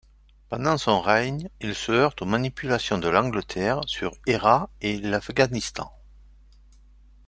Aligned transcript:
Pendant 0.49 0.79
son 0.79 0.99
règne 0.99 1.47
il 1.59 1.75
se 1.75 1.91
heurte 1.91 2.23
aux 2.23 2.25
manipulations 2.25 2.97
de 2.97 3.07
l'Angleterre 3.07 3.81
sur 3.85 4.13
Hérat 4.25 4.67
et 4.81 4.97
l'Afghanistan. 4.97 5.93